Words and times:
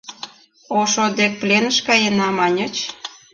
Ошо 0.79 1.05
дек 1.17 1.33
пленыш 1.41 1.77
каена, 1.87 2.27
маньыч? 2.37 2.75